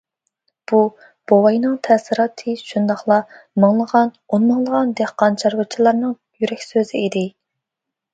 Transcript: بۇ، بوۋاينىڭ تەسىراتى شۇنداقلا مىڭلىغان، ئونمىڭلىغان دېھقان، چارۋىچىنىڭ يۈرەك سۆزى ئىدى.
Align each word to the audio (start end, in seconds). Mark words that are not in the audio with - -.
بۇ، 0.69 0.77
بوۋاينىڭ 1.31 1.73
تەسىراتى 1.87 2.55
شۇنداقلا 2.61 3.17
مىڭلىغان، 3.65 4.09
ئونمىڭلىغان 4.31 4.95
دېھقان، 5.01 5.37
چارۋىچىنىڭ 5.43 6.17
يۈرەك 6.45 6.65
سۆزى 6.69 7.03
ئىدى. 7.03 7.23